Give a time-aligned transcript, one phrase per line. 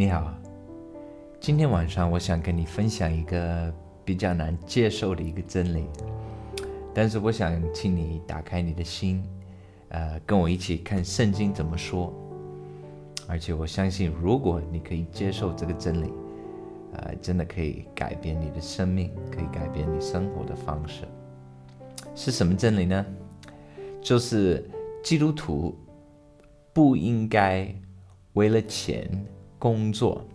[0.00, 0.32] 你好，
[1.40, 3.70] 今天晚上我想跟你分享一个
[4.02, 5.84] 比较难接受的一个真理，
[6.94, 9.22] 但是我想请你打开你的心，
[9.90, 12.10] 呃，跟我一起看圣经怎么说。
[13.28, 16.10] 而且我相信，如果你可以接受这个真理，
[16.94, 21.04] 呃，真的可以改变你的生命，可以改变你生活的方式。
[22.14, 23.04] 是什么真理呢？
[24.00, 24.66] 就是
[25.04, 25.78] 基督徒
[26.72, 27.70] 不应该
[28.32, 29.06] 为了钱。
[29.60, 30.26] 工作，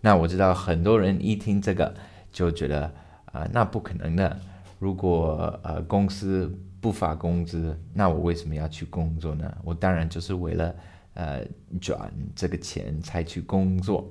[0.00, 1.94] 那我知道很多人一听这个
[2.32, 2.92] 就觉得
[3.26, 4.38] 啊，那不可能的。
[4.80, 9.56] 如果呃公司不发工资，那我为什么要去工作呢？
[9.64, 10.74] 我当然就是为了
[11.14, 11.44] 呃
[11.80, 14.10] 赚这个钱才去工作。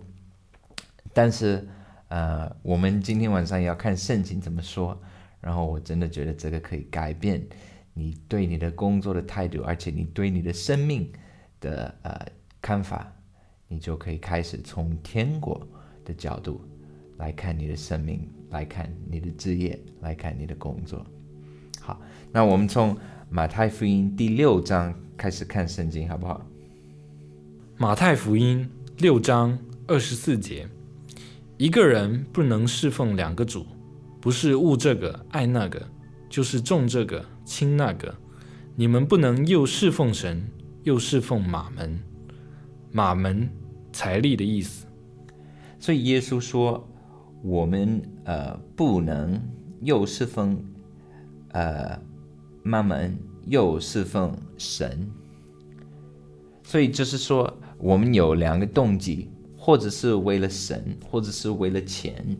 [1.14, 1.68] 但是
[2.08, 4.98] 呃，我们今天晚上要看圣经怎么说，
[5.42, 7.46] 然后我真的觉得这个可以改变
[7.94, 11.12] 你对你的工作的态度，而且你对你的生命
[11.60, 12.26] 的呃
[12.62, 13.12] 看法。
[13.68, 15.66] 你就可以开始从天国
[16.06, 16.62] 的角度
[17.18, 21.06] 来看你的生命，来看你的职业，来看你的工作。
[21.80, 22.02] 好，
[22.32, 22.98] 那我们从
[23.30, 26.46] 马太福音第六章开始看圣经，好不好？
[27.78, 30.68] 马太福音六章二十四节：
[31.58, 33.66] 一个人不能侍奉两个主，
[34.20, 35.88] 不是恶这个爱那个，
[36.30, 38.16] 就是重这个轻那个。
[38.76, 40.48] 你们不能又侍奉神，
[40.84, 42.00] 又侍奉马门。
[42.98, 43.48] 马门
[43.94, 44.88] 财力的意思，
[45.78, 46.84] 所以耶稣说，
[47.44, 49.40] 我们呃不能
[49.82, 50.60] 又侍奉
[51.50, 51.96] 呃
[52.64, 55.08] 马门，又侍奉神。
[56.64, 62.36] 所以就是说，我们有两个动机，或者是为了神，或者是为了钱。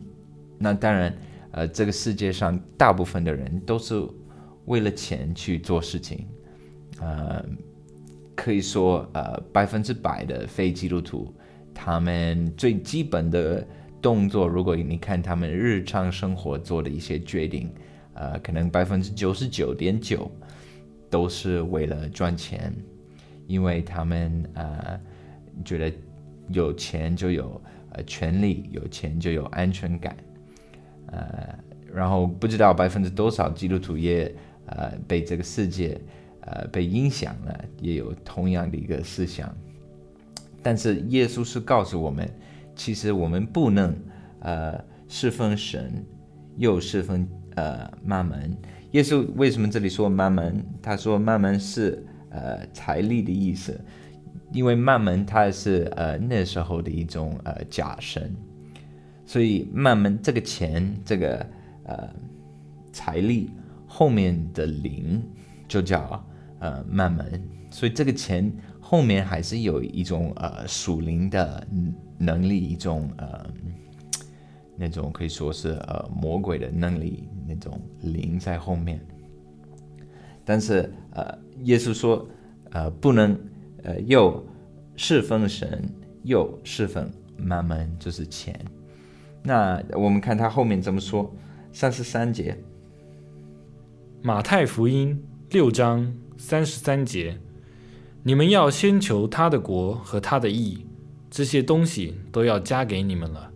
[0.58, 1.16] 那当然，
[1.52, 4.04] 呃，这个世界上大部分的人都是
[4.66, 6.26] 为了钱去做事情，
[6.98, 7.44] 呃。
[8.38, 11.34] 可以说，呃，百分之百的非基督徒，
[11.74, 13.66] 他们最基本的
[14.00, 17.68] 动作，如果你看他们日常生活做的一些决定，
[18.14, 20.30] 呃，可能百分之九十九点九
[21.10, 22.72] 都是为了赚钱，
[23.48, 25.00] 因为他们呃
[25.64, 25.92] 觉得
[26.50, 27.60] 有钱就有
[27.90, 30.16] 呃权利，有钱就有安全感，
[31.06, 31.58] 呃，
[31.92, 34.32] 然后不知道百分之多少基督徒也
[34.66, 36.00] 呃被这个世界。
[36.50, 39.54] 呃，被影响了，也有同样的一个思想，
[40.62, 42.26] 但是耶稣是告诉我们，
[42.74, 43.94] 其实我们不能
[44.40, 46.02] 呃侍奉神，
[46.56, 48.56] 又侍奉呃妈门。
[48.92, 50.64] 耶稣为什么这里说妈门？
[50.80, 53.78] 他说妈门是呃财力的意思，
[54.50, 58.34] 因为妈门他是呃那时候的一种呃假神，
[59.26, 61.46] 所以妈门这个钱这个
[61.84, 62.08] 呃
[62.90, 63.50] 财力
[63.86, 65.22] 后面的灵
[65.68, 66.24] 就叫。
[66.60, 71.64] 呃，慢门，所以这个钱后面还是有一种呃属灵的
[72.18, 73.46] 能力，一种呃
[74.76, 79.00] 那种可以说是呃魔鬼的能力，那种灵在后面。
[80.44, 82.26] 但是呃，耶稣说
[82.70, 83.38] 呃不能
[83.84, 84.44] 呃又
[84.96, 85.88] 侍奉神
[86.24, 88.58] 又侍奉慢门，就是钱。
[89.44, 91.32] 那我们看他后面怎么说，
[91.72, 92.58] 三十三节，
[94.22, 96.12] 马太福音六章。
[96.38, 97.36] 三十三节，
[98.22, 100.86] 你们要先求他的国和他的义，
[101.28, 103.50] 这些东西都要加给你们了。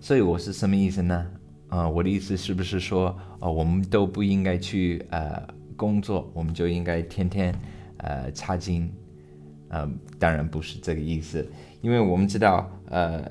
[0.00, 1.26] 所以我是什么意思呢？
[1.68, 3.08] 啊，我的意思是不是说，
[3.40, 5.46] 啊，我们都不应该去呃
[5.76, 7.52] 工作，我们就应该天天
[7.96, 8.88] 呃擦金？
[9.68, 11.44] 呃，当然不是这个意思，
[11.80, 13.28] 因为我们知道，呃，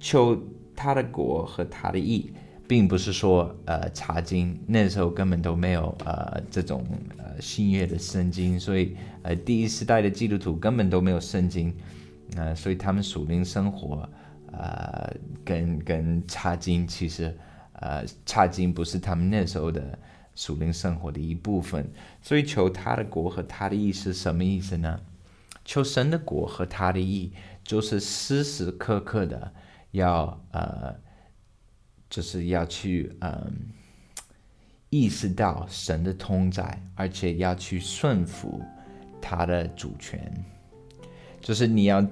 [0.00, 0.36] 求
[0.74, 2.32] 他的国和他的义。
[2.68, 6.84] 并不是说，呃，查经那时候根本都没有，呃，这种
[7.16, 11.74] 呃新约的圣经，所以，呃，第一时代的基督徒根本都没有圣经，
[12.36, 14.06] 呃，所以他们属灵生活，
[14.52, 15.10] 呃，
[15.42, 17.34] 跟跟查经其实，
[17.72, 19.98] 呃，查经不是他们那时候的
[20.34, 21.90] 属灵生活的一部分，
[22.20, 25.00] 所以求他的国和他的意是什么意思呢？
[25.64, 27.32] 求神的国和他的意，
[27.64, 29.54] 就是时时刻刻的
[29.92, 30.94] 要，呃。
[32.08, 33.52] 就是要去嗯
[34.90, 38.62] 意识到神的同在，而且要去顺服
[39.20, 40.32] 他的主权。
[41.40, 42.04] 就是你要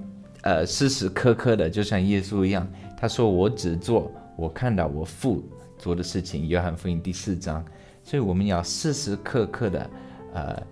[0.43, 5.43] 呃时时刻刻的，就像耶稣一样，他说：“我只做我看到我父
[5.77, 7.65] 做的事情。”约翰福音第四章。
[8.03, 9.89] 所以我们要时时刻刻的
[10.33, 10.63] 呃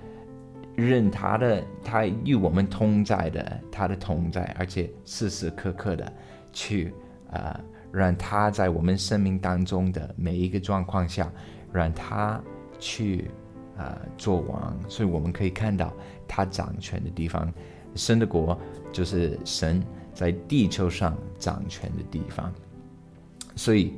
[0.75, 6.13] 认他的他与我们同在的他的同在，而且时时刻刻的
[6.53, 6.93] 去
[7.31, 7.59] 啊。
[7.95, 11.31] 让他在我们生命当中的每一个状况下，
[11.71, 12.41] 让他
[12.77, 13.31] 去
[13.77, 15.93] 啊做王，所以我们可以看到
[16.27, 17.51] 他掌权的地方。
[17.95, 18.59] 神的国
[18.91, 19.81] 就是神
[20.13, 22.53] 在地球上掌权的地方。
[23.55, 23.93] 所以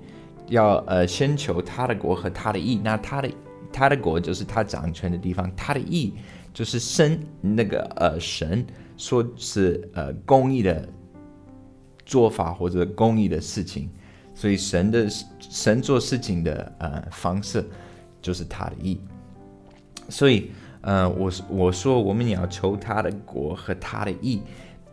[0.49, 2.79] 要呃先求他的国和他的义。
[2.83, 3.31] 那他的
[3.73, 6.13] 他的国就是他掌权的地方，他的义
[6.53, 8.63] 就是神那个呃神
[8.95, 10.87] 说是呃公义的
[12.07, 13.87] 做法或者公益的事情。
[14.33, 15.07] 所以神的
[15.39, 17.63] 神做事情的呃方式
[18.19, 18.99] 就是他的意。
[20.09, 20.51] 所以
[20.81, 24.41] 呃我我说我们要求他的国和他的意，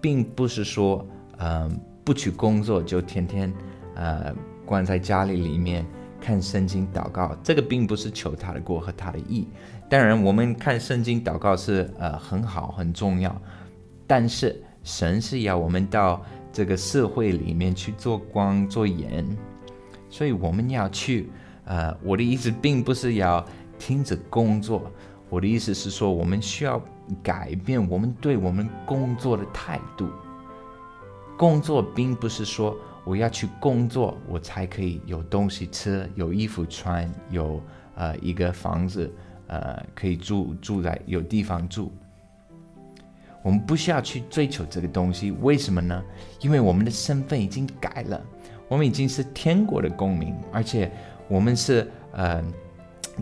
[0.01, 1.07] 并不是说
[1.39, 1.71] 呃
[2.05, 3.51] 不去工作就天天
[3.95, 4.35] 呃。
[4.67, 5.85] 关在家里里面
[6.19, 9.47] 看圣经祷告，这个并不是求他的过和他的意。
[9.91, 13.39] 当然，我们看圣经祷告是呃很好很重要，
[14.07, 16.25] 但是神是要我们到
[16.55, 19.27] 这个社会里面去做光做盐，
[20.09, 21.29] 所以我们要去
[21.67, 23.45] 呃，我的意思并不是要
[23.79, 24.91] 停止工作，
[25.29, 26.81] 我的意思是说我们需要
[27.23, 30.09] 改变我们对我们工作的态度。
[31.37, 32.75] 工作并不是说。
[33.07, 37.63] 我要去工作，我才可以有东西吃，有衣服穿，有
[37.97, 39.13] 呃一个房子，
[39.47, 41.93] 呃可以住住在有地方住。
[43.45, 46.03] 我们不需要去追求这个东西，为什么呢？
[46.41, 48.19] 因为我们的身份已经改了，
[48.69, 50.91] 我们已经是天国的公民，而且
[51.29, 52.43] 我们是呃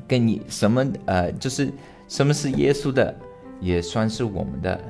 [0.06, 1.72] 跟你什么呃就是
[2.06, 3.12] 什么是耶稣的，
[3.60, 4.80] 也算是我们的。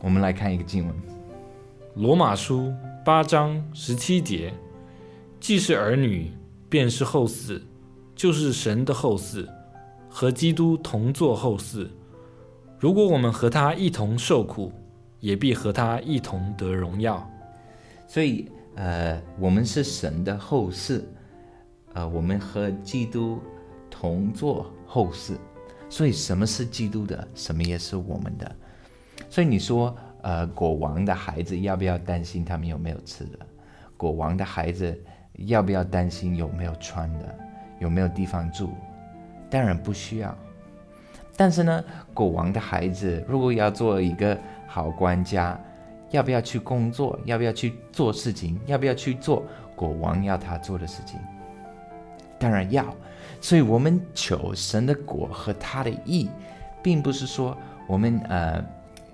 [0.00, 0.94] 我们来看一个经文。
[1.96, 2.72] 罗马书
[3.04, 4.54] 八章十七节，
[5.40, 6.30] 既是儿女，
[6.68, 7.60] 便是后嗣，
[8.14, 9.48] 就是神的后嗣，
[10.08, 11.88] 和基督同作后嗣。
[12.78, 14.72] 如果我们和他一同受苦，
[15.20, 17.28] 也必和他一同得荣耀。
[18.06, 21.02] 所以，呃，我们是神的后嗣，
[21.94, 23.40] 呃，我们和基督
[23.90, 25.36] 同作后嗣。
[25.88, 28.56] 所以，什么是基督的，什么也是我们的。
[29.28, 29.96] 所以你说。
[30.22, 33.38] 呃，国王的孩子要不要担心他们有没有吃的？
[33.96, 35.00] 国王的孩子
[35.34, 37.38] 要不要担心有没有穿的？
[37.78, 38.70] 有没有地方住？
[39.48, 40.36] 当然不需要。
[41.36, 41.84] 但是呢，
[42.14, 45.58] 国王的孩子如果要做一个好官家，
[46.10, 47.18] 要不要去工作？
[47.24, 48.58] 要不要去做事情？
[48.66, 49.44] 要不要去做
[49.74, 51.20] 国王要他做的事情？
[52.38, 52.84] 当然要。
[53.40, 56.28] 所以，我们求神的果和他的意，
[56.82, 57.56] 并不是说
[57.86, 58.64] 我们呃。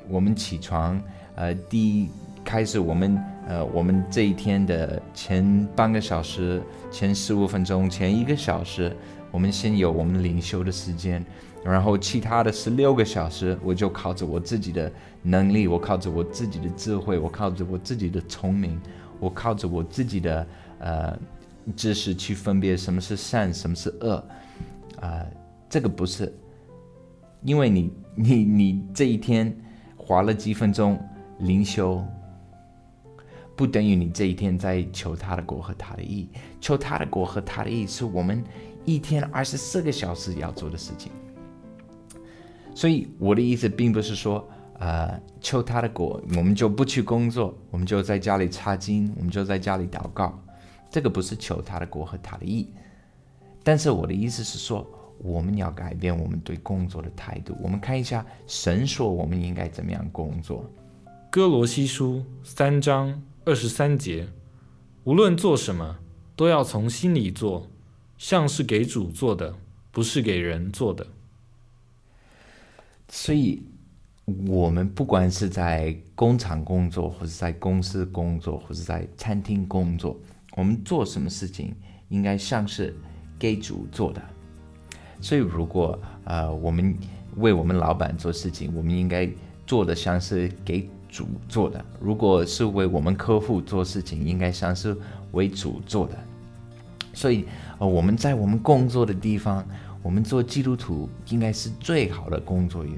[0.08, 1.00] 我们起床，
[1.36, 2.10] 呃，第一
[2.44, 6.60] 开始我们，呃，我们这一天的前半个小时、
[6.90, 8.94] 前十五分钟、前一个小时，
[9.30, 11.24] 我们先有我们领袖的时间，
[11.64, 14.92] 然后其他的十六个小时，我就靠着我自己的
[15.22, 18.80] 能力，我靠着我自己的智慧，我靠着我自己的聪明，
[19.20, 20.46] 我靠着我自己的
[20.78, 21.18] 呃
[21.76, 24.24] 知识去分别什么是善，什么是恶，
[25.00, 25.24] 啊，
[25.68, 26.32] 这个不是，
[27.42, 29.56] 因为你你你这一天。
[30.04, 30.98] 花了几分钟
[31.38, 32.04] 灵修，
[33.54, 36.28] 不等于你这一天在求他的国和他的意。
[36.60, 38.42] 求他的国和他的意是我们
[38.84, 41.12] 一天二十四个小时要做的事情。
[42.74, 44.48] 所以我的意思并不是说，
[44.78, 50.38] 呃，求他的果，我们就不去工作，我们就在家里插经，我们就在家里祷告。
[50.90, 52.68] 这个不是求他的果和他的意。
[53.62, 54.86] 但是我的意思是说。
[55.24, 57.56] 我们要改变我们对工作的态度。
[57.62, 60.68] 我们看一下神说我们应该怎么样工作。
[61.30, 64.26] 哥罗西书三章二十三节，
[65.04, 65.96] 无论做什么，
[66.34, 67.70] 都要从心里做，
[68.18, 69.54] 像是给主做的，
[69.92, 71.06] 不是给人做的。
[73.14, 73.62] 所以，
[74.48, 80.18] 我们不管是在工厂工作，或是在公司工作，或是在餐厅工作，
[80.56, 81.74] 我们做什么事情，
[82.08, 82.96] 应该像是
[83.38, 84.22] 给主做的。
[85.20, 86.96] 所以，如果呃我们
[87.36, 89.28] 为我们老板做事情，我们应该
[89.66, 94.96] 做的像是给主做的；如果是为我们客户做事情，应该像是
[95.32, 96.16] 为主做的。
[97.12, 97.44] 所以，
[97.78, 99.62] 呃，我们在我们工作的地方，
[100.02, 102.96] 我们做基督徒应该是最好的工作员。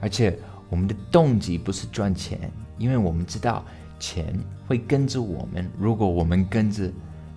[0.00, 0.38] 而且，
[0.70, 3.64] 我们的动机不是赚钱，因为我们知道
[3.98, 5.70] 钱会跟着我们。
[5.78, 6.90] 如果我们跟着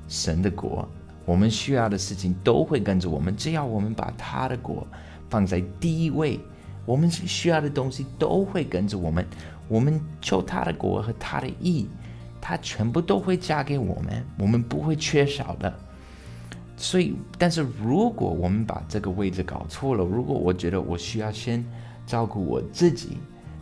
[0.07, 0.87] 神的国。
[1.25, 4.87] 我们需要的事情都会跟着我们，只要我们把他的国
[5.29, 6.39] 放在第一位，
[6.87, 9.23] 我们需要的东西都会跟着我们。
[9.67, 11.87] 我们求他的国和他的义，
[12.41, 15.71] 他全部都会加给我们，我们不会缺少的。
[16.79, 21.63] 所以，但是如果我们把这个位置搞错了，如果我觉得我需要先
[22.07, 23.17] 照顾我自己，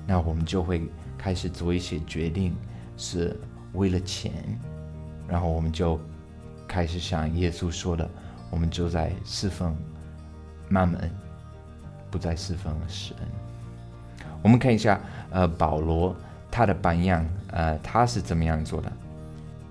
[0.05, 2.55] 那我们就会开始做一些决定，
[2.95, 3.36] 是
[3.74, 4.31] 为了钱，
[5.27, 6.00] 然后我们就。
[6.69, 8.05] 开始像耶稣说的，
[8.51, 9.74] 我们就在侍奉
[10.67, 11.09] 慢门，
[12.12, 13.15] 不再侍奉神。
[14.43, 16.13] 我们看一下，呃，保罗
[16.51, 18.91] 他的榜样，呃，他是怎么样做的？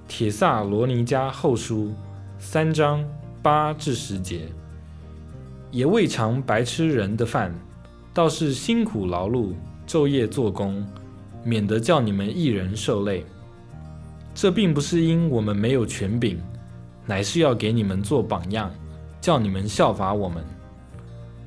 [0.08, 1.92] 铁萨罗尼迦后书
[2.38, 3.06] 三章
[3.46, 4.48] 八至十节，
[5.70, 7.54] 也未尝白吃人的饭，
[8.12, 9.52] 倒是辛苦劳碌，
[9.86, 10.84] 昼夜做工，
[11.44, 13.24] 免得叫你们一人受累。
[14.34, 16.40] 这并不是因我们没有权柄，
[17.06, 18.68] 乃是要给你们做榜样，
[19.20, 20.44] 叫你们效法我们。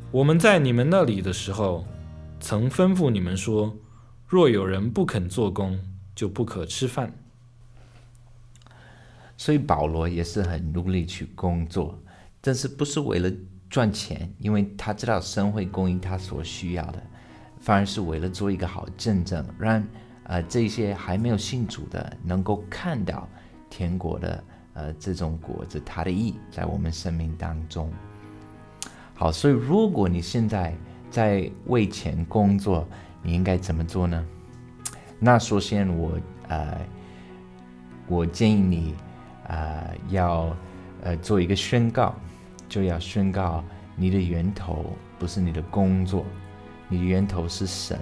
[0.09, 1.83] 我们在你们那里的时候，
[2.39, 3.75] 曾吩咐你们说：
[4.25, 5.77] 若有人不肯做工，
[6.15, 7.13] 就不可吃饭。
[9.39, 11.97] 所以保罗也是很努力去工作，
[12.41, 13.31] 但是不是为了
[13.69, 17.01] 赚钱，因为他知道神会供应他所需要的，
[17.61, 19.81] 反而是为了做一个好见证，让。
[20.25, 23.27] 呃，这些还没有信主的，能够看到
[23.67, 24.43] 天国的
[24.73, 27.91] 呃这种果子，它的意在我们生命当中。
[29.15, 30.71] 好，所以如果你现在
[31.09, 32.87] 在为钱工作，
[33.23, 34.23] 你应该怎么做呢？
[35.17, 36.79] 那首先我呃，
[38.05, 38.93] 我建议你
[39.49, 40.55] 呃要
[41.03, 42.15] 呃做一个宣告，
[42.69, 43.61] 就要宣告
[43.97, 46.25] 你的源头不是你的工作，
[46.87, 47.99] 你的源头是神，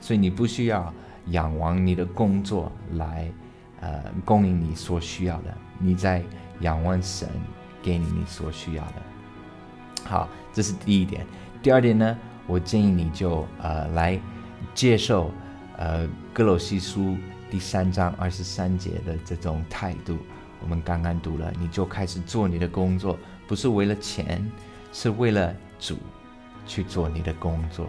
[0.00, 0.90] 所以你不需要。
[1.26, 3.30] 仰望你的工作来，
[3.80, 5.54] 呃，供应你所需要的。
[5.78, 6.20] 你在
[6.62, 7.28] 仰望神
[7.80, 8.94] 给你你所需要的。
[10.04, 11.24] 好，这是第一点。
[11.62, 14.20] 第二点呢，我建议你就呃来
[14.74, 15.30] 接受
[15.78, 17.16] 呃哥罗西书
[17.48, 20.18] 第三章二十三节的这种态度。
[20.62, 24.42] 我们刚刚读了，你就开始做你的工作，不是为了钱，
[24.92, 25.98] 是为了主
[26.66, 27.86] 去做你的工作。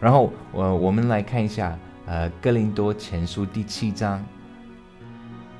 [0.00, 1.78] 然后我我们来看一下。
[2.10, 4.18] 呃，《哥林多前书》第七章，《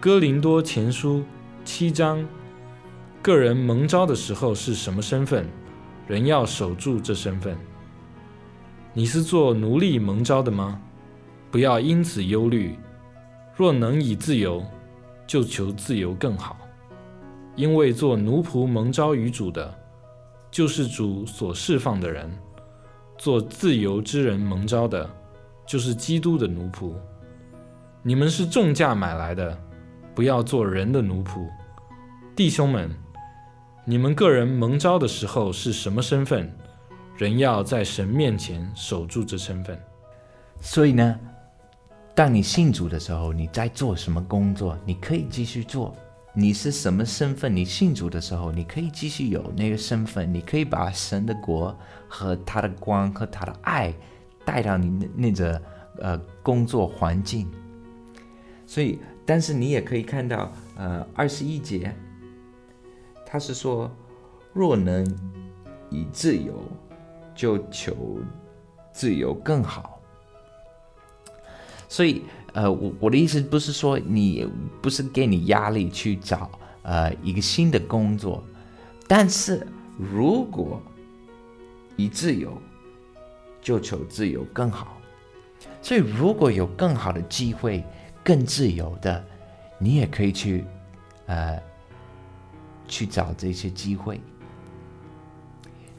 [0.00, 1.18] 哥林多前书》
[1.62, 2.26] 七章，
[3.20, 5.46] 个人蒙召的时候是什么身份，
[6.06, 7.54] 人要守住这身份。
[8.94, 10.80] 你是做奴隶蒙召的吗？
[11.50, 12.78] 不要因此忧虑。
[13.54, 14.64] 若能以自由，
[15.28, 16.58] 就求自由更好。
[17.54, 19.72] 因为做奴仆蒙召于主的，
[20.50, 22.28] 就是主所释放的人；
[23.16, 25.08] 做自由之人蒙召的。
[25.66, 26.94] 就是基督的奴仆，
[28.02, 29.54] 你们是重价买来的，
[30.14, 31.46] 不要做人的奴仆。
[32.34, 32.90] 弟兄们，
[33.84, 36.50] 你们个人蒙召的时候是什么身份，
[37.18, 39.78] 人要在神面前守住这身份。
[40.58, 41.20] 所以呢，
[42.18, 45.94] 当你信主的时候，你在做什么工作，你可以继续做。
[46.32, 47.54] 你是什么身份？
[47.54, 51.72] 你信主的时候，你可以继续有那个身份，你可以把神的国
[52.08, 53.94] 和他的光和他的爱。
[54.44, 55.62] 带到你那那个
[56.00, 57.48] 呃工作环境，
[58.66, 61.94] 所以，但是你也可以看到，呃，二十一节，
[63.24, 63.88] 他是说，
[64.52, 65.06] 若能
[65.88, 66.60] 以自由，
[67.32, 67.94] 就求
[68.90, 69.97] 自由更好。
[71.88, 74.48] 所以，呃，我我的意思不是说你
[74.80, 76.50] 不是给你压力去找
[76.82, 78.44] 呃一个新的工作，
[79.06, 79.66] 但是
[79.96, 80.80] 如果
[81.96, 82.56] 以自由。
[83.60, 84.96] 就求自由更好，
[85.82, 87.84] 所以如果有更好的机会、
[88.24, 89.22] 更自由的，
[89.78, 90.64] 你也可以去，
[91.26, 91.60] 呃，
[92.86, 94.20] 去找这些机会。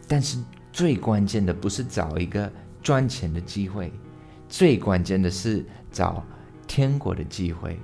[0.07, 0.39] 但是
[0.71, 3.91] 最关键的不是找一个赚钱的机会，
[4.47, 6.23] 最关键的是找
[6.67, 7.79] 天国的机会。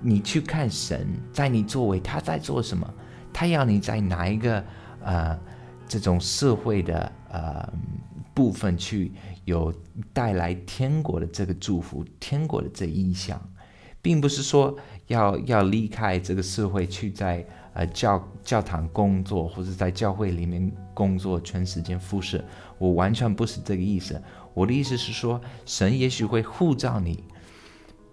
[0.00, 2.88] 你去看神在你周围，他在做什么？
[3.32, 4.64] 他要你在哪一个
[5.02, 5.38] 呃
[5.86, 7.72] 这种社会的呃。
[8.32, 9.12] 部分去
[9.44, 9.74] 有
[10.14, 13.38] 带来天国的这个祝福，天国的这意象，
[14.00, 14.74] 并不是说
[15.08, 17.44] 要要离开这个社会去在
[17.74, 22.42] 呃教教堂工作，或者在教会里面工作全时间服侍。
[22.78, 24.22] 我完全不是这个意思。
[24.54, 27.24] 我的意思是说，神也许会护照你，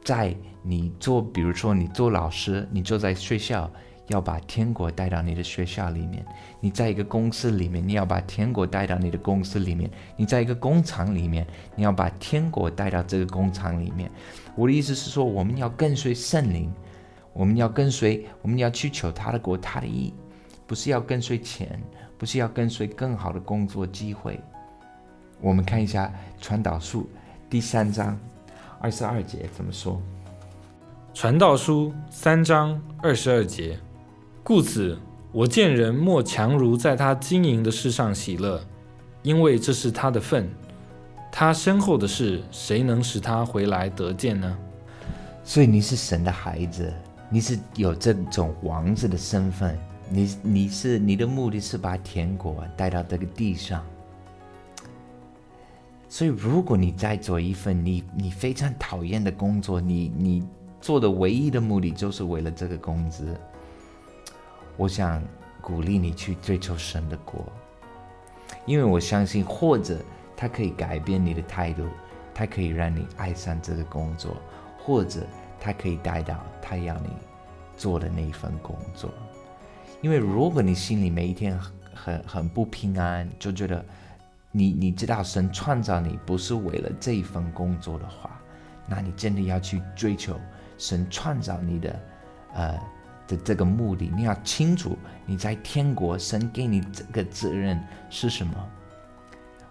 [0.03, 3.72] 在你做，比如说你做老师，你坐在学校。
[4.10, 6.25] 要把天国带到你的学校里面，
[6.62, 14.10] 你在一个公司里面，你要把天国带到你的公司里面；你在一个工厂里面，你要把天国带到这个工厂里面。
[14.56, 16.74] 我的意思是说，我们要跟随圣灵，
[17.34, 20.13] 我们要跟随，我们要去求他的国、他的意，
[20.65, 21.77] 不是要跟随钱，
[22.17, 24.39] 不是要跟随更好的工作机会。
[25.39, 27.08] 我们看一下传导书
[27.50, 28.17] 第三章
[28.79, 30.01] 二十二节怎么说？
[31.13, 33.77] 传道书三章二十二节。
[34.44, 34.98] 故此，
[35.32, 38.63] 我见人莫强如在他经营的事上喜乐，
[39.22, 40.50] 因为这是他的份。
[41.32, 44.58] 他身后的事，谁能使他回来得见呢？
[45.44, 46.91] 所以你是神的孩子，
[47.29, 49.77] 你是有这种王子的身份。
[50.10, 53.86] 你你是你的目的是把天国带到这个地上。
[56.10, 60.48] 所以，如果你在做一份你你非常讨厌的工作，你你
[60.80, 63.38] 做的唯一的目的就是为了这个工资，
[64.78, 65.22] 我想
[65.62, 67.44] 鼓励你去追求神的国，
[68.66, 70.00] 因为我相信，或者
[70.38, 71.84] 它可以改变你的态度，
[72.34, 74.38] 它可以让你爱上这个工作，
[74.80, 75.28] 或者
[75.60, 77.10] 它可以带到他要你
[77.76, 79.12] 做的那一份工作。
[80.02, 81.60] 因为如果你心里每一天
[81.94, 83.84] 很很不平安，就觉得。
[84.58, 88.42] 你你知道神创造你不是为了这一份工作的话，
[88.88, 90.40] 那你真的要去追求
[90.80, 92.00] 神创造你的，
[92.56, 92.80] 呃
[93.28, 94.12] 的这个目的。
[94.16, 94.98] 你要清楚
[95.28, 98.54] 你在天国，神给你这个责任是什么。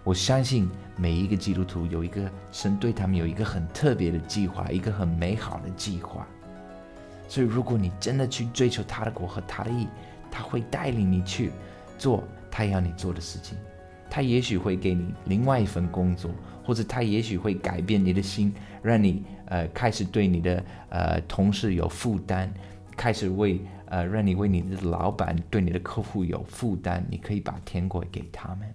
[0.04, 6.24] 我相信每一个基督徒有一个神对他们有一个很特别的计划，一个很美好的计划。
[7.26, 9.88] 所以如果你真的去追求他的国和他的意，
[10.30, 11.50] 他会带领你去
[11.98, 13.58] 做他要你做的事情。
[14.08, 16.30] 他也许会给你另外一份工作，
[16.64, 22.48] 或者他也许会改变你的心，让你呃开始对你的呃同事有负担，
[22.96, 27.06] 开始为呃让你为你的老板对你的客户有负担。
[27.10, 28.74] 你可以把天国给他们，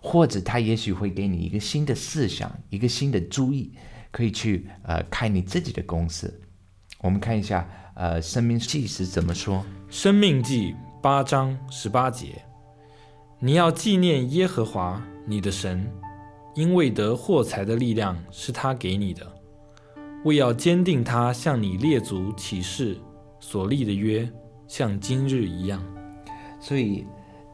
[0.00, 3.72] 或者他也许会给你一个新的思想，一个新的主意，
[4.10, 6.40] 可以去呃开你自己的公司。
[7.00, 12.43] 我们看一下呃《生命记》是怎么说，《生命记》八章十八节。
[13.44, 15.86] 你要纪念耶和华你的神，
[16.54, 19.20] 因为得获财的力量是他给你的，
[20.24, 22.96] 为要坚定他向你列祖起誓
[23.40, 24.26] 所立的约，
[24.66, 25.84] 像今日一样。
[26.58, 27.06] 所以，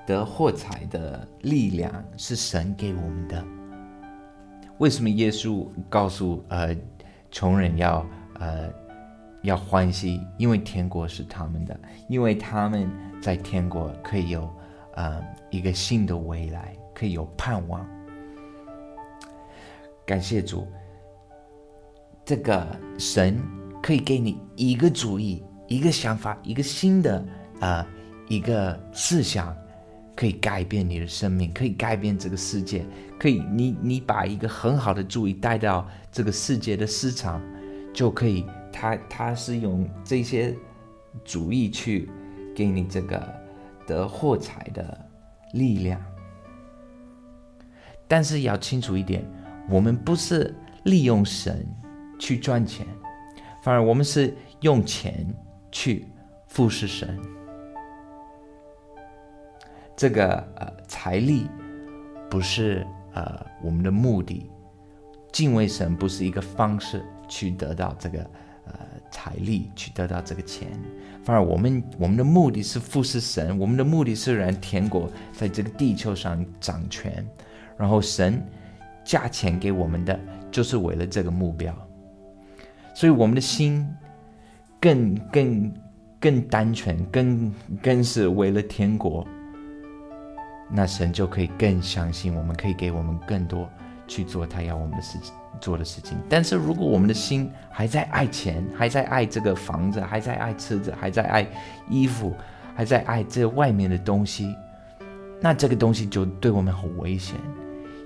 [0.06, 3.44] 得获财的力量是神给我们的。
[4.78, 6.72] 为什么耶稣告诉呃
[7.32, 8.06] 穷人要
[8.38, 8.72] 呃
[9.42, 10.20] 要欢喜？
[10.38, 11.76] 因为天国是他们的，
[12.08, 12.88] 因为他们
[13.20, 14.48] 在天国可以有。
[14.94, 17.86] 呃，一个新的未来可以有盼望。
[20.04, 20.66] 感谢主，
[22.24, 22.66] 这个
[22.98, 23.40] 神
[23.82, 27.24] 可以给你一个主意、一个想法、一个新的
[27.60, 27.86] 啊
[28.28, 29.56] 一个思想，
[30.16, 32.84] 可以改变你的生命，可以改变这个世界。
[33.18, 37.40] 可以，你你把一个很好的主意带到这个世界的市场，
[37.92, 38.44] 就可以。
[38.72, 40.54] 他他是用这些
[41.24, 42.08] 主意去
[42.54, 43.39] 给你这个。
[43.90, 44.96] 得获财的
[45.52, 46.00] 力量，
[48.06, 49.24] 但是要清楚一点，
[49.68, 51.66] 我们不是利用神
[52.16, 52.86] 去赚钱，
[53.64, 55.26] 反而我们是用钱
[55.72, 56.06] 去
[56.46, 57.18] 服侍神。
[59.96, 61.50] 这个呃财力
[62.30, 64.48] 不是呃我们的目的，
[65.32, 68.20] 敬畏神不是一个方式去得到这个
[68.66, 68.74] 呃。
[69.12, 70.68] 财力去得到这个钱，
[71.30, 77.24] 反而我们我们的目的是服侍神，我们的目的是让天国在这个地球上掌权，
[77.76, 78.44] 然后神
[79.04, 80.18] 加钱给我们的
[80.50, 81.72] 就是为了这个目标，
[82.96, 83.88] 所以我们的心
[84.80, 85.72] 更更
[86.18, 89.24] 更单纯，更更是为了天国，
[90.68, 93.70] 那神就可以更相信我们，可以给我们更多
[94.08, 95.32] 去做他要我们的事情。
[95.60, 101.46] 做的事情，但是如果我们的心还在爱钱，还在爱这个房子，还在爱车子，还在爱
[101.88, 102.34] 衣服，
[102.74, 104.54] 还在爱这外面的东西，
[105.40, 107.36] 那这个东西就对我们很危险，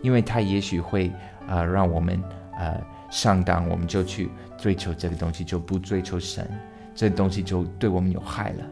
[0.03, 1.13] 因为它也许会
[1.47, 2.23] 呃让我们
[2.59, 2.81] 呃
[3.11, 6.49] 上当，我们就去追求这个东西，就不追求神，
[6.95, 8.67] 这东西就对我们有害了。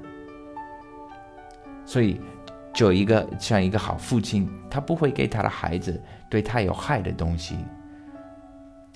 [1.84, 2.20] 所以，
[2.72, 7.58] 就一个像一个好父亲，他不会给他的孩子对他有害的东西。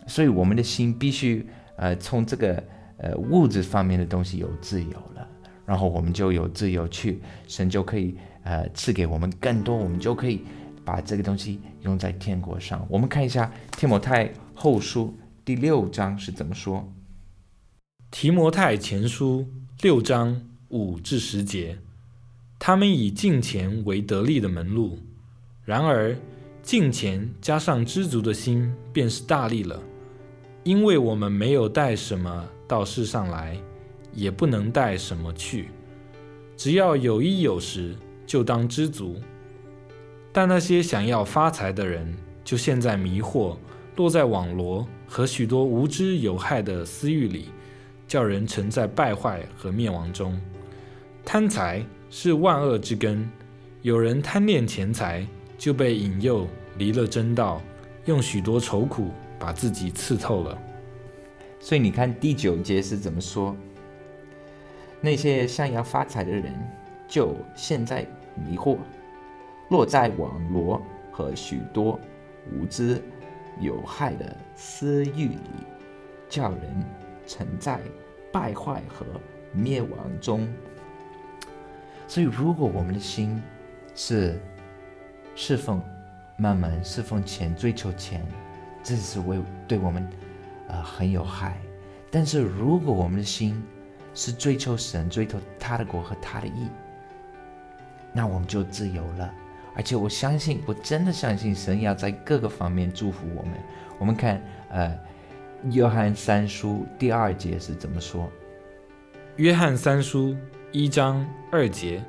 [0.07, 2.63] 所以我们的心必须，呃，从这个
[2.99, 5.29] 呃物质方面的东西有自由了，
[5.65, 10.45] 然后我们就有自由去，神就可以呃赐给我们更多，我们就可以
[10.85, 12.87] 把这个东西用在天国上。
[12.89, 15.15] 我们看一下《提摩太后书》
[15.45, 16.79] 第六章是怎么说，
[18.11, 19.47] 《提摩太前书》
[19.83, 21.79] 六章五至十节，
[22.59, 25.01] 他们以敬钱为得利的门路，
[25.65, 26.17] 然而
[26.63, 29.83] 敬钱加上知足的心，便是大力了。
[30.67, 33.57] 因为我们没有带什么到世上来，
[34.13, 35.69] 也不能带什么去，
[36.57, 37.95] 只要有衣有食，
[38.27, 39.15] 就当知足。
[40.33, 43.57] 但那些想要发财的人，就陷在迷惑、
[43.95, 47.51] 落在网罗和许多无知有害的私欲里，
[48.09, 50.37] 叫人沉在败坏和灭亡中。
[51.25, 53.31] 贪财是万恶之根，
[53.83, 55.25] 有人贪恋钱财，
[55.57, 56.45] 就被引诱
[56.77, 57.63] 离了真道，
[58.07, 59.13] 用许多愁苦。
[59.39, 60.59] 把自己刺透了，
[61.61, 63.55] 所以你看第九节是怎么说？
[65.01, 66.53] 那些想要发财的人，
[67.07, 68.79] 就陷在迷惑，
[69.71, 70.81] 落在网罗
[71.13, 72.01] 和许多
[72.51, 73.03] 无知、
[73.61, 75.39] 有害的私欲里，
[76.29, 76.85] 叫人
[77.27, 77.81] 沉在
[78.33, 79.05] 败坏和
[79.53, 80.49] 灭亡中。
[82.09, 83.43] 所以，如果我们的心
[83.95, 84.41] 是
[85.35, 85.83] 侍奉
[86.37, 88.25] 慢慢侍奉钱、追求钱，
[88.87, 90.09] 这是为对我们
[90.69, 91.61] 呃很有害。
[92.09, 93.61] 但是如果我们的心
[94.15, 96.69] 是追求神、追求他的国和他的义，
[98.13, 99.35] 那我们就自由了。
[99.75, 103.55] 而且我相信，我真的相信神要在各个方面祝福我们。
[103.99, 104.97] 我们看呃，
[105.73, 108.31] 约翰三书第二节是怎么说？
[109.35, 110.37] 约翰三书
[110.71, 112.03] 一章二节：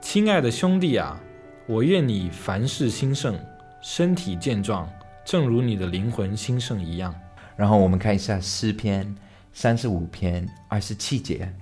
[0.00, 1.20] 亲爱的兄弟啊，
[1.66, 3.38] 我愿你凡事兴盛，
[3.82, 4.90] 身体健壮，
[5.24, 7.14] 正如你的灵魂兴盛一样。
[7.56, 9.14] 然后我们看一下诗篇
[9.52, 11.52] 三十五篇二十七节。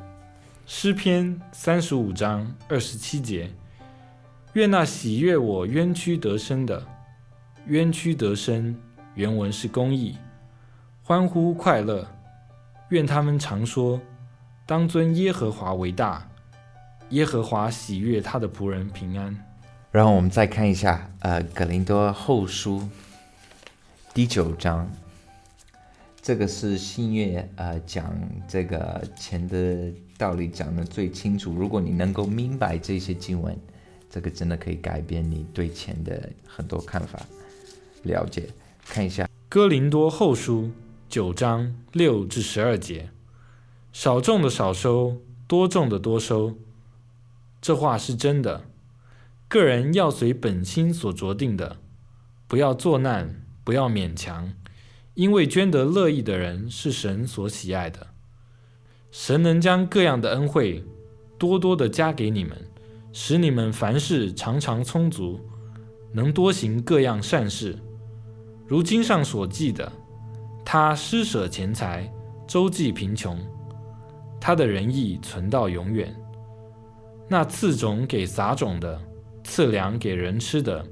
[0.66, 3.50] 诗篇三十五章二十七节：
[4.54, 6.82] 愿那喜悦我冤屈得生的，
[7.66, 8.74] 冤屈得生，
[9.14, 10.16] 原文是公义，
[11.02, 12.06] 欢呼快乐。
[12.90, 14.00] 愿他们常说。
[14.64, 16.26] 当尊耶和华为大，
[17.10, 19.36] 耶和华喜悦他的仆人平安。
[19.90, 22.78] 然后我们再看一下，呃，《格林多后书》
[24.14, 24.86] 第九章，
[26.20, 28.14] 这个是新月呃讲
[28.46, 31.54] 这个钱的道理讲的最清楚。
[31.54, 33.58] 如果你能够明白这些经文，
[34.10, 37.18] 这个真的可以改变你对钱的很多看法。
[38.02, 38.50] 了解，
[38.84, 40.64] 看一下《哥林多后书》
[41.08, 43.08] 九章六至十二节。
[43.94, 46.58] 少种的少收，多种的多收，
[47.62, 48.64] 这话是真的。
[49.48, 51.78] 个人要随本心所着定的，
[52.46, 54.52] 不要作难，不要勉强，
[55.14, 58.06] 因为捐得乐意的人是神所喜爱的。
[59.10, 60.82] 神能将各样的恩惠
[61.38, 62.56] 多多的加给你们，
[63.12, 65.40] 使你们凡事常常充足，
[66.12, 67.78] 能多行各样善事。
[68.66, 69.92] 如经上所记的，
[70.64, 72.10] 他施舍钱财，
[72.46, 73.38] 周济贫穷。
[74.40, 76.14] 他的仁义存到永远。
[77.28, 79.00] 那赐种给撒种的，
[79.44, 80.84] 赐粮给人吃的，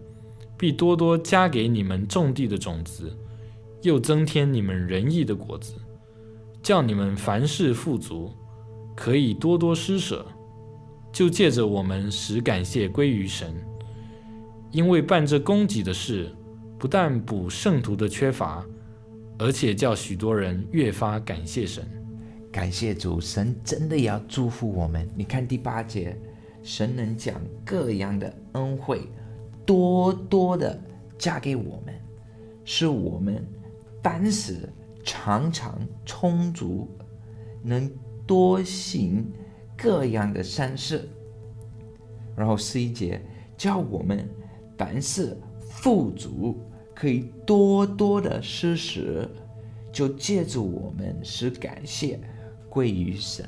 [0.61, 3.11] 必多多加给你们种地的种子，
[3.81, 5.73] 又增添你们仁义的果子，
[6.63, 8.31] 叫你们凡事富足，
[8.95, 10.27] 可以多多施舍。
[11.11, 13.55] 就借着我们使感谢归于神，
[14.71, 16.31] 因为办这供给的事，
[16.79, 18.63] 不但补圣徒的缺乏，
[19.39, 21.83] 而且叫许多人越发感谢神。
[22.53, 25.09] 感谢主，神真的要祝福我们。
[25.17, 26.15] 你看第八节，
[26.63, 29.09] 神能讲各样的恩惠
[29.71, 30.77] 多多的
[31.17, 31.95] 加给我们，
[32.65, 33.47] 使我们
[34.03, 34.69] 凡事
[35.05, 36.89] 常常充足，
[37.63, 37.89] 能
[38.27, 39.25] 多行
[39.77, 41.09] 各样的善事。
[42.35, 43.23] 然后十一节，
[43.57, 44.29] 叫我们
[44.77, 46.59] 凡事富足，
[46.93, 49.31] 可以多多的施舍，
[49.93, 52.19] 就借助我们是感谢。
[52.69, 53.45] 归于神，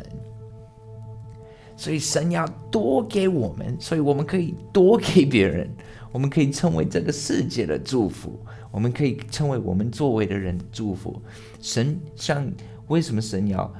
[1.77, 5.69] 所以神要多给我们，所以我们可以多给别人，
[6.13, 8.39] 我们可以称为这个世界的祝福，
[8.71, 11.21] 我们可以称为我们周围的人祝福。
[11.61, 12.53] 神像
[12.89, 13.73] 为什么神要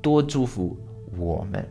[0.00, 0.78] 多祝福
[1.18, 1.68] 我们，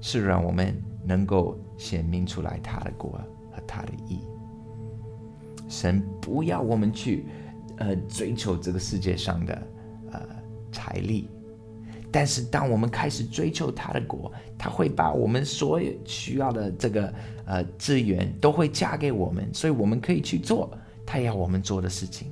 [0.00, 3.12] 是让我们能够显明出来他的国
[3.52, 4.18] 和他的义。
[5.68, 7.24] 神不要我们去
[7.76, 9.66] 呃追求这个世界上的
[10.10, 10.20] 呃
[10.72, 11.30] 财力。
[12.10, 17.12] 但是，当我们开始追求他的国，他会把我们所有需要的这个
[17.46, 20.70] 呃资源都会加给我们，所以我们可以去做
[21.04, 22.28] 他要我们做的事情。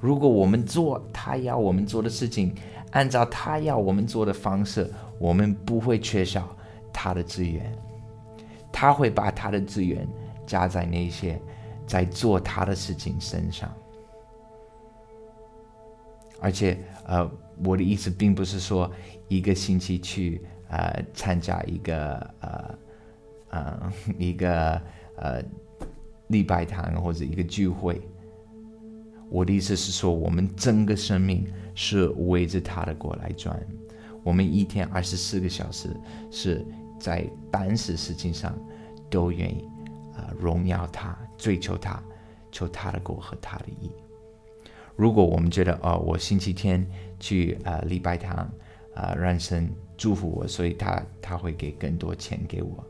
[0.00, 2.54] 如果我们做他要我们做的事情，
[2.90, 6.56] 按照他要我们做的方式，我们不会缺少
[6.92, 7.72] 他的资源。
[8.72, 10.06] 他会把他的资源
[10.46, 11.40] 加在那些
[11.86, 13.72] 在做他的事情身上，
[16.40, 17.30] 而且呃。
[17.64, 18.88] 我的意思并不是说
[19.26, 22.72] 一个星期去呃参加一个呃
[23.50, 24.80] 呃一个
[25.16, 25.42] 呃
[26.28, 28.00] 礼拜堂或者一个聚会。
[29.30, 33.60] 我的意思是说，我们整个生命是围着他的国来转。
[34.24, 35.88] 我们一天二十四个小时
[36.30, 36.64] 是
[36.98, 38.58] 在办事事情上
[39.10, 39.64] 都愿意
[40.14, 42.02] 啊荣耀他，追求他，
[42.50, 43.90] 求他的果和他的意。
[44.96, 46.86] 如果我们觉得哦，我星期天。
[47.20, 48.48] 去啊礼拜堂
[48.94, 52.84] 啊，让神祝福我，所以他他会给更多钱给我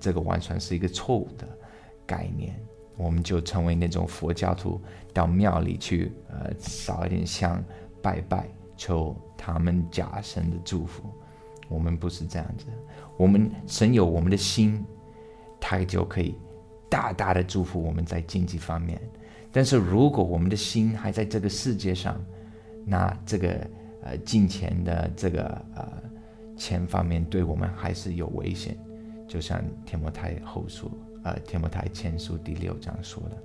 [0.00, 1.46] 这个完全是一个错误的
[2.06, 2.58] 概念。
[2.96, 4.80] 我们就成为那种佛教徒，
[5.12, 7.62] 到庙里去呃烧一点香
[8.02, 11.04] 拜拜，求他们假神的祝福。
[11.68, 12.64] 我们不是这样子，
[13.16, 14.84] 我们神有我们的心，
[15.60, 16.34] 他就可以
[16.88, 18.98] 大大的祝福我们在经济方面，
[19.52, 22.18] 但是如果我们的心还在这个世界上，
[22.86, 23.48] 那这个
[24.02, 25.44] 呃金钱的这个
[25.76, 25.86] 呃
[26.56, 28.76] 钱方面对我们还是有危险，
[29.28, 30.90] 就像天摩太后书
[31.22, 33.36] 呃天摩太前书第六章说的。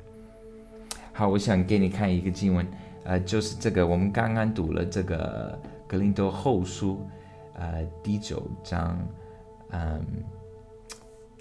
[1.12, 2.66] 好，我想给你看一个经文，
[3.04, 7.06] 呃，就是这个我们刚刚读了这个格林多后书
[7.56, 8.98] 呃第九章，
[9.72, 10.04] 嗯，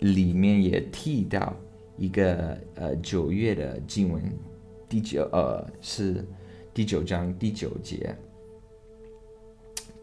[0.00, 1.55] 里面也提到
[1.96, 4.22] 一个呃九月的经文。
[4.88, 6.22] 第九呃是
[6.74, 8.14] 第九章第九节，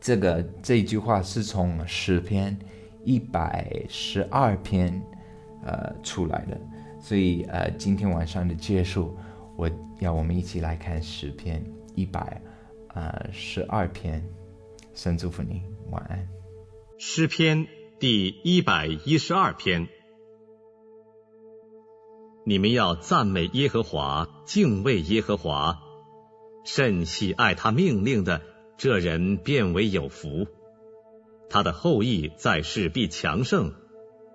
[0.01, 2.57] 这个这句话是从诗篇
[3.03, 5.01] 一百十二篇
[5.63, 6.59] 呃出来的，
[6.99, 9.17] 所以呃今天晚上的结束，
[9.57, 11.63] 我要我们一起来看诗篇
[11.95, 12.41] 一百
[12.89, 14.23] 呃十二篇，
[14.93, 16.27] 神祝福你，晚安。
[16.97, 17.67] 诗篇
[17.99, 19.87] 第一百一十二篇。
[22.45, 25.81] 你们要赞美耶和华，敬畏耶和华，
[26.63, 28.41] 甚喜爱他命令的，
[28.75, 30.47] 这人变为有福。
[31.49, 33.73] 他的后裔在世必强盛，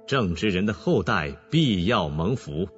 [0.06, 2.68] 正直人的后代必要蒙福。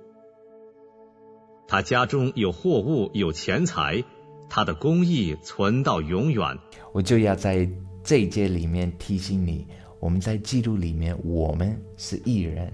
[1.66, 4.04] 他家中有货物，有钱财，
[4.48, 6.58] 他的公义存到永远。
[6.92, 7.68] 我就要在
[8.04, 9.66] 这一节里面提醒你，
[9.98, 12.72] 我们在记录里面，我们是艺人。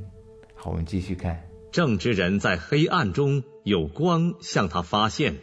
[0.55, 1.49] 好，我们继续看。
[1.71, 5.37] 正直人在黑暗中有光向他发现，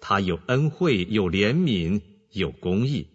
[0.00, 2.00] 他有恩惠，有怜悯，
[2.32, 3.06] 有公义，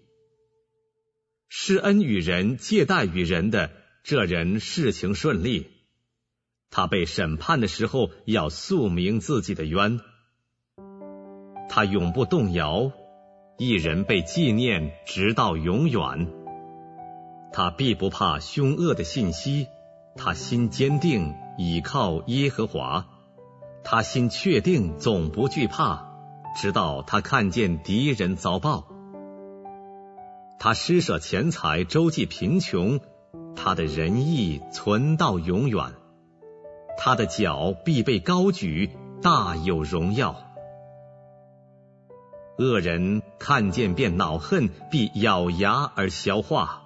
[1.48, 3.72] 施恩与人，借贷与人的
[4.04, 5.68] 这人事情顺利。
[6.70, 10.00] 他被审判的时候要诉明自己的冤，
[11.70, 12.92] 他永不动摇，
[13.58, 16.28] 一人被纪念直到永远。
[17.54, 19.68] 他必不怕凶恶的信息，
[20.16, 21.36] 他心坚定。
[21.58, 23.08] 倚靠耶和华，
[23.82, 26.06] 他心确定，总不惧怕，
[26.58, 28.90] 直到他看见敌人遭报。
[30.60, 33.00] 他施舍钱财，周济贫穷，
[33.56, 35.94] 他的仁义存到永远。
[36.98, 38.89] 他的脚必被高举，
[39.22, 40.41] 大有荣耀。
[42.58, 46.84] 恶人看见便恼恨，必咬牙而消化。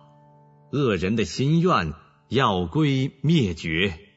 [0.71, 1.93] 恶人的心愿
[2.27, 4.08] 要归灭绝。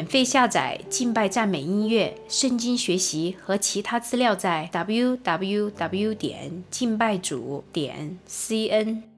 [0.00, 6.14] 免费下载敬拜赞美音乐、圣经学习和其他资料，在 w w w.
[6.14, 9.09] 点敬拜主点 c n。